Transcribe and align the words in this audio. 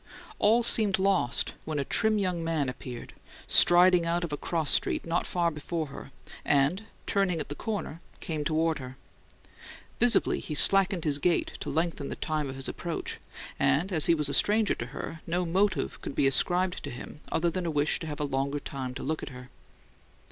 All 0.39 0.63
seemed 0.63 0.97
lost 0.97 1.53
when 1.63 1.77
a 1.77 1.85
trim 1.85 2.17
young 2.17 2.43
man 2.43 2.69
appeared, 2.69 3.13
striding 3.47 4.03
out 4.03 4.23
of 4.23 4.33
a 4.33 4.35
cross 4.35 4.71
street 4.71 5.05
not 5.05 5.27
far 5.27 5.51
before 5.51 5.85
her, 5.93 6.09
and, 6.43 6.85
turning 7.05 7.39
at 7.39 7.49
the 7.49 7.53
corner, 7.53 8.01
came 8.19 8.43
toward 8.43 8.79
her. 8.79 8.97
Visibly, 9.99 10.39
he 10.39 10.55
slackened 10.55 11.03
his 11.03 11.19
gait 11.19 11.51
to 11.59 11.69
lengthen 11.69 12.09
the 12.09 12.15
time 12.15 12.49
of 12.49 12.55
his 12.55 12.67
approach, 12.67 13.19
and, 13.59 13.91
as 13.91 14.07
he 14.07 14.15
was 14.15 14.27
a 14.27 14.33
stranger 14.33 14.73
to 14.73 14.87
her, 14.87 15.21
no 15.27 15.45
motive 15.45 16.01
could 16.01 16.15
be 16.15 16.25
ascribed 16.25 16.83
to 16.83 16.89
him 16.89 17.19
other 17.31 17.51
than 17.51 17.67
a 17.67 17.69
wish 17.69 17.99
to 17.99 18.07
have 18.07 18.19
a 18.19 18.23
longer 18.23 18.57
time 18.57 18.95
to 18.95 19.03
look 19.03 19.21
at 19.21 19.29
her. 19.29 19.51